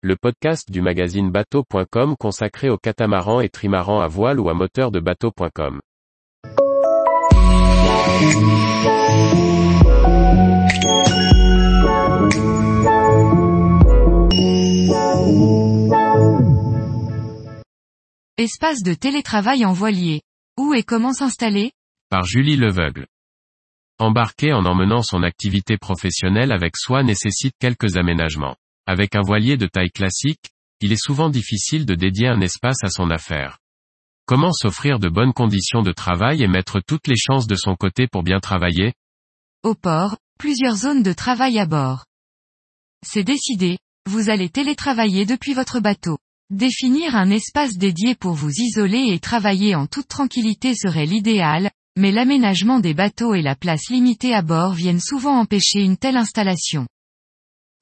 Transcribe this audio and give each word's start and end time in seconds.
le 0.00 0.14
podcast 0.14 0.70
du 0.70 0.80
magazine 0.80 1.32
bateau.com 1.32 2.14
consacré 2.16 2.70
aux 2.70 2.78
catamarans 2.78 3.40
et 3.40 3.48
trimarans 3.48 4.00
à 4.00 4.06
voile 4.06 4.38
ou 4.38 4.48
à 4.48 4.54
moteur 4.54 4.92
de 4.92 5.00
bateau.com. 5.00 5.80
Espace 18.36 18.84
de 18.84 18.94
télétravail 18.94 19.64
en 19.64 19.72
voilier. 19.72 20.22
Où 20.56 20.74
et 20.74 20.84
comment 20.84 21.12
s'installer? 21.12 21.72
Par 22.08 22.22
Julie 22.22 22.56
Leveugle. 22.56 23.06
Embarquer 23.98 24.52
en 24.52 24.64
emmenant 24.64 25.02
son 25.02 25.24
activité 25.24 25.76
professionnelle 25.76 26.52
avec 26.52 26.76
soi 26.76 27.02
nécessite 27.02 27.54
quelques 27.58 27.96
aménagements. 27.96 28.54
Avec 28.88 29.14
un 29.16 29.20
voilier 29.20 29.58
de 29.58 29.66
taille 29.66 29.90
classique, 29.90 30.48
il 30.80 30.92
est 30.92 31.04
souvent 31.04 31.28
difficile 31.28 31.84
de 31.84 31.94
dédier 31.94 32.28
un 32.28 32.40
espace 32.40 32.82
à 32.82 32.88
son 32.88 33.10
affaire. 33.10 33.58
Comment 34.24 34.50
s'offrir 34.50 34.98
de 34.98 35.10
bonnes 35.10 35.34
conditions 35.34 35.82
de 35.82 35.92
travail 35.92 36.42
et 36.42 36.48
mettre 36.48 36.80
toutes 36.80 37.06
les 37.06 37.18
chances 37.18 37.46
de 37.46 37.54
son 37.54 37.76
côté 37.76 38.06
pour 38.06 38.22
bien 38.22 38.40
travailler? 38.40 38.94
Au 39.62 39.74
port, 39.74 40.16
plusieurs 40.38 40.76
zones 40.76 41.02
de 41.02 41.12
travail 41.12 41.58
à 41.58 41.66
bord. 41.66 42.06
C'est 43.06 43.24
décidé, 43.24 43.76
vous 44.06 44.30
allez 44.30 44.48
télétravailler 44.48 45.26
depuis 45.26 45.52
votre 45.52 45.80
bateau. 45.80 46.16
Définir 46.48 47.14
un 47.14 47.28
espace 47.28 47.76
dédié 47.76 48.14
pour 48.14 48.32
vous 48.32 48.52
isoler 48.52 49.12
et 49.12 49.20
travailler 49.20 49.74
en 49.74 49.86
toute 49.86 50.08
tranquillité 50.08 50.74
serait 50.74 51.04
l'idéal, 51.04 51.70
mais 51.98 52.10
l'aménagement 52.10 52.80
des 52.80 52.94
bateaux 52.94 53.34
et 53.34 53.42
la 53.42 53.54
place 53.54 53.90
limitée 53.90 54.32
à 54.32 54.40
bord 54.40 54.72
viennent 54.72 54.98
souvent 54.98 55.38
empêcher 55.38 55.80
une 55.80 55.98
telle 55.98 56.16
installation. 56.16 56.86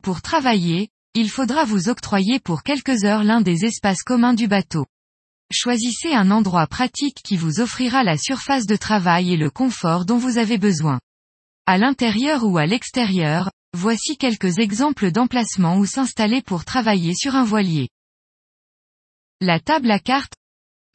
Pour 0.02 0.20
travailler, 0.20 0.88
il 1.18 1.30
faudra 1.30 1.64
vous 1.64 1.88
octroyer 1.88 2.40
pour 2.40 2.62
quelques 2.62 3.04
heures 3.04 3.24
l'un 3.24 3.40
des 3.40 3.64
espaces 3.64 4.02
communs 4.02 4.34
du 4.34 4.48
bateau. 4.48 4.84
Choisissez 5.50 6.12
un 6.12 6.30
endroit 6.30 6.66
pratique 6.66 7.22
qui 7.24 7.38
vous 7.38 7.60
offrira 7.60 8.04
la 8.04 8.18
surface 8.18 8.66
de 8.66 8.76
travail 8.76 9.32
et 9.32 9.38
le 9.38 9.48
confort 9.48 10.04
dont 10.04 10.18
vous 10.18 10.36
avez 10.36 10.58
besoin. 10.58 11.00
À 11.64 11.78
l'intérieur 11.78 12.44
ou 12.44 12.58
à 12.58 12.66
l'extérieur, 12.66 13.50
voici 13.72 14.18
quelques 14.18 14.58
exemples 14.58 15.10
d'emplacements 15.10 15.78
où 15.78 15.86
s'installer 15.86 16.42
pour 16.42 16.66
travailler 16.66 17.14
sur 17.14 17.34
un 17.34 17.44
voilier. 17.44 17.88
La 19.40 19.58
table 19.58 19.90
à 19.90 19.98
cartes, 19.98 20.34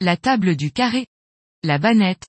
la 0.00 0.16
table 0.16 0.54
du 0.54 0.70
carré, 0.70 1.08
la 1.64 1.78
banette, 1.78 2.28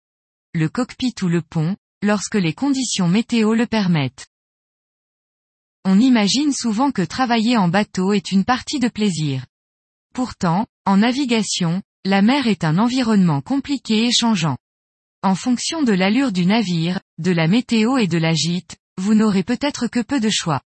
le 0.55 0.67
cockpit 0.67 1.14
ou 1.21 1.27
le 1.27 1.44
pont, 1.44 1.75
lorsque 2.02 2.36
les 2.36 2.53
conditions 2.53 3.08
météo 3.08 3.53
le 3.53 3.67
permettent. 3.67 4.25
On 5.86 6.00
imagine 6.00 6.53
souvent 6.53 6.92
que 6.92 7.02
travailler 7.02 7.58
en 7.58 7.67
bateau 7.67 8.14
est 8.14 8.31
une 8.31 8.45
partie 8.45 8.80
de 8.80 8.88
plaisir. 8.88 9.45
Pourtant, 10.14 10.66
en 10.86 10.98
navigation, 10.98 11.81
la 12.06 12.22
mer 12.22 12.48
est 12.48 12.64
un 12.64 12.78
environnement 12.78 13.42
compliqué 13.42 14.06
et 14.06 14.11
changeant. 14.11 14.58
En 15.23 15.36
fonction 15.36 15.84
de 15.84 15.92
l'allure 15.92 16.31
du 16.31 16.45
navire, 16.45 17.02
de 17.17 17.31
la 17.31 17.48
météo 17.48 17.98
et 17.98 18.08
de 18.08 18.17
la 18.17 18.34
gîte, 18.34 18.78
vous 18.98 19.14
n'aurez 19.14 19.44
peut-être 19.44 19.88
que 19.88 20.00
peu 20.00 20.22
de 20.22 20.30
choix. 20.30 20.61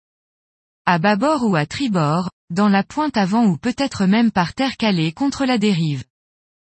À 0.85 0.99
bâbord 0.99 1.45
ou 1.45 1.55
à 1.55 1.65
tribord, 1.65 2.31
dans 2.51 2.69
la 2.69 2.83
pointe 2.83 3.17
avant 3.17 3.47
ou 3.47 3.57
peut-être 3.57 4.07
même 4.07 4.33
par 4.33 4.53
terre 4.53 4.77
calée 4.77 5.13
contre 5.13 5.45
la 5.45 5.59
dérive. 5.59 6.05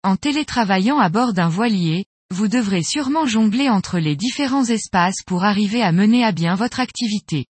En 0.03 0.17
télétravaillant 0.17 0.99
à 0.99 1.11
bord 1.11 1.35
d'un 1.35 1.49
voilier, 1.49 2.07
vous 2.31 2.49
devrez 2.49 2.83
sûrement 2.83 3.27
jongler 3.27 3.69
entre 3.69 3.99
les 3.99 4.17
différents 4.17 4.65
espaces 4.65 5.23
pour 5.27 5.45
arriver 5.45 5.83
à 5.83 5.93
mener 5.93 6.25
à 6.25 6.33
bien 6.33 6.55
votre 6.55 6.81
activité. 6.81 7.47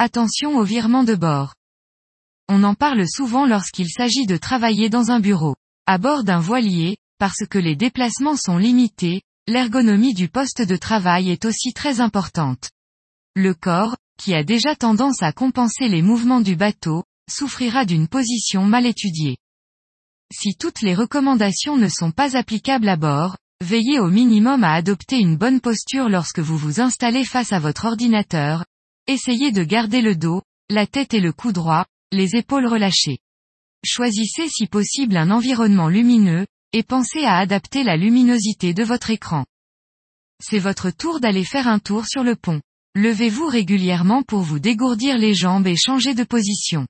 Attention 0.00 0.56
au 0.56 0.62
virement 0.62 1.02
de 1.02 1.16
bord. 1.16 1.54
On 2.48 2.62
en 2.62 2.74
parle 2.74 3.04
souvent 3.08 3.46
lorsqu'il 3.46 3.90
s'agit 3.90 4.26
de 4.26 4.36
travailler 4.36 4.88
dans 4.88 5.10
un 5.10 5.18
bureau. 5.18 5.56
À 5.86 5.98
bord 5.98 6.22
d'un 6.22 6.38
voilier, 6.38 6.98
parce 7.18 7.44
que 7.50 7.58
les 7.58 7.74
déplacements 7.74 8.36
sont 8.36 8.58
limités, 8.58 9.22
l'ergonomie 9.48 10.14
du 10.14 10.28
poste 10.28 10.62
de 10.62 10.76
travail 10.76 11.30
est 11.30 11.44
aussi 11.44 11.72
très 11.72 12.00
importante. 12.00 12.70
Le 13.34 13.54
corps, 13.54 13.96
qui 14.18 14.34
a 14.34 14.44
déjà 14.44 14.76
tendance 14.76 15.20
à 15.24 15.32
compenser 15.32 15.88
les 15.88 16.02
mouvements 16.02 16.42
du 16.42 16.54
bateau, 16.54 17.02
souffrira 17.28 17.84
d'une 17.84 18.06
position 18.06 18.64
mal 18.64 18.86
étudiée. 18.86 19.36
Si 20.32 20.54
toutes 20.54 20.80
les 20.80 20.94
recommandations 20.94 21.76
ne 21.76 21.88
sont 21.88 22.12
pas 22.12 22.36
applicables 22.36 22.88
à 22.88 22.96
bord, 22.96 23.36
Veillez 23.60 23.98
au 23.98 24.08
minimum 24.08 24.62
à 24.62 24.74
adopter 24.74 25.18
une 25.18 25.36
bonne 25.36 25.60
posture 25.60 26.08
lorsque 26.08 26.38
vous 26.38 26.56
vous 26.56 26.80
installez 26.80 27.24
face 27.24 27.52
à 27.52 27.58
votre 27.58 27.86
ordinateur. 27.86 28.64
Essayez 29.10 29.52
de 29.52 29.64
garder 29.64 30.02
le 30.02 30.14
dos, 30.14 30.42
la 30.68 30.86
tête 30.86 31.14
et 31.14 31.20
le 31.20 31.32
cou 31.32 31.50
droit, 31.50 31.86
les 32.12 32.36
épaules 32.36 32.66
relâchées. 32.66 33.18
Choisissez 33.82 34.50
si 34.50 34.66
possible 34.66 35.16
un 35.16 35.30
environnement 35.30 35.88
lumineux, 35.88 36.46
et 36.74 36.82
pensez 36.82 37.24
à 37.24 37.38
adapter 37.38 37.84
la 37.84 37.96
luminosité 37.96 38.74
de 38.74 38.84
votre 38.84 39.08
écran. 39.08 39.46
C'est 40.42 40.58
votre 40.58 40.90
tour 40.90 41.20
d'aller 41.20 41.44
faire 41.44 41.68
un 41.68 41.78
tour 41.78 42.06
sur 42.06 42.22
le 42.22 42.36
pont. 42.36 42.60
Levez-vous 42.94 43.46
régulièrement 43.46 44.22
pour 44.22 44.42
vous 44.42 44.58
dégourdir 44.58 45.16
les 45.16 45.34
jambes 45.34 45.66
et 45.66 45.76
changer 45.76 46.12
de 46.12 46.24
position. 46.24 46.86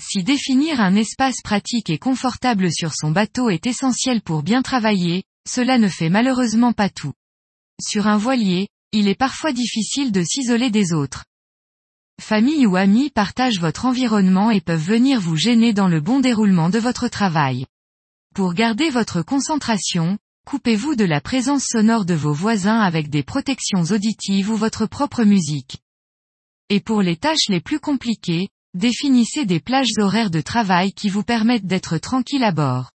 Si 0.00 0.22
définir 0.22 0.80
un 0.80 0.94
espace 0.94 1.42
pratique 1.42 1.90
et 1.90 1.98
confortable 1.98 2.70
sur 2.72 2.94
son 2.94 3.10
bateau 3.10 3.50
est 3.50 3.66
essentiel 3.66 4.20
pour 4.20 4.44
bien 4.44 4.62
travailler, 4.62 5.24
cela 5.48 5.78
ne 5.78 5.88
fait 5.88 6.10
malheureusement 6.10 6.72
pas 6.72 6.90
tout. 6.90 7.14
Sur 7.80 8.06
un 8.06 8.16
voilier, 8.16 8.68
il 8.92 9.08
est 9.08 9.14
parfois 9.14 9.52
difficile 9.52 10.12
de 10.12 10.22
s'isoler 10.22 10.70
des 10.70 10.92
autres. 10.92 11.24
Famille 12.20 12.66
ou 12.66 12.76
amis 12.76 13.10
partagent 13.10 13.60
votre 13.60 13.84
environnement 13.84 14.50
et 14.50 14.60
peuvent 14.60 14.82
venir 14.82 15.20
vous 15.20 15.36
gêner 15.36 15.72
dans 15.72 15.88
le 15.88 16.00
bon 16.00 16.20
déroulement 16.20 16.70
de 16.70 16.78
votre 16.78 17.08
travail. 17.08 17.66
Pour 18.34 18.54
garder 18.54 18.90
votre 18.90 19.22
concentration, 19.22 20.18
coupez-vous 20.46 20.94
de 20.94 21.04
la 21.04 21.20
présence 21.20 21.64
sonore 21.64 22.04
de 22.04 22.14
vos 22.14 22.32
voisins 22.32 22.80
avec 22.80 23.10
des 23.10 23.22
protections 23.22 23.82
auditives 23.82 24.50
ou 24.50 24.56
votre 24.56 24.86
propre 24.86 25.24
musique. 25.24 25.78
Et 26.68 26.80
pour 26.80 27.02
les 27.02 27.16
tâches 27.16 27.48
les 27.48 27.60
plus 27.60 27.80
compliquées, 27.80 28.48
définissez 28.74 29.44
des 29.44 29.60
plages 29.60 29.92
horaires 29.98 30.30
de 30.30 30.40
travail 30.40 30.92
qui 30.92 31.08
vous 31.08 31.22
permettent 31.22 31.66
d'être 31.66 31.98
tranquille 31.98 32.44
à 32.44 32.52
bord. 32.52 32.90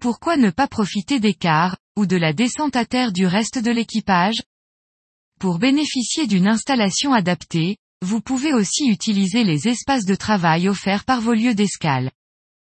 Pourquoi 0.00 0.36
ne 0.36 0.50
pas 0.50 0.68
profiter 0.68 1.20
des 1.20 1.36
ou 1.96 2.06
de 2.06 2.16
la 2.16 2.32
descente 2.32 2.76
à 2.76 2.84
terre 2.84 3.12
du 3.12 3.26
reste 3.26 3.58
de 3.58 3.70
l'équipage 3.70 4.42
Pour 5.38 5.60
bénéficier 5.60 6.26
d'une 6.26 6.48
installation 6.48 7.12
adaptée, 7.12 7.76
vous 8.04 8.20
pouvez 8.20 8.52
aussi 8.52 8.88
utiliser 8.88 9.44
les 9.44 9.68
espaces 9.68 10.04
de 10.04 10.16
travail 10.16 10.68
offerts 10.68 11.04
par 11.04 11.20
vos 11.20 11.32
lieux 11.32 11.54
d'escale. 11.54 12.10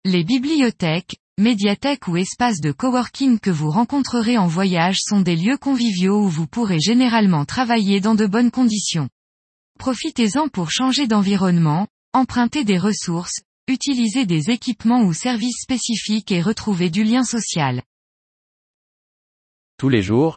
Les 0.05 0.25
bibliothèques, 0.25 1.17
médiathèques 1.39 2.09
ou 2.09 2.17
espaces 2.17 2.61
de 2.61 2.73
coworking 2.73 3.39
que 3.39 3.51
vous 3.51 3.71
rencontrerez 3.71 4.37
en 4.37 4.49
voyage 4.49 4.99
sont 5.01 5.21
des 5.21 5.37
lieux 5.37 5.59
conviviaux 5.59 6.25
où 6.25 6.29
vous 6.29 6.49
pourrez 6.49 6.81
généralement 6.81 7.45
travailler 7.45 8.01
dans 8.01 8.17
de 8.17 8.27
bonnes 8.27 8.51
conditions. 8.51 9.09
Profitez-en 9.79 10.49
pour 10.49 10.73
changer 10.73 11.07
d'environnement, 11.07 11.87
emprunter 12.13 12.65
des 12.65 12.79
ressources, 12.79 13.43
utiliser 13.69 14.27
des 14.27 14.51
équipements 14.51 15.03
ou 15.03 15.13
services 15.13 15.61
spécifiques 15.63 16.33
et 16.33 16.43
retrouver 16.43 16.91
du 16.91 17.05
lien 17.05 17.23
social. 17.23 17.85
Tous 19.79 19.89
les 19.89 20.03
jours, 20.03 20.37